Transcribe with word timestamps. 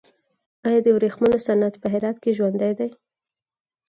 آیا 0.67 0.79
د 0.85 0.87
ورېښمو 0.95 1.31
صنعت 1.47 1.75
په 1.81 1.87
هرات 1.93 2.17
کې 2.23 2.35
ژوندی 2.37 2.71
دی؟ 2.79 2.89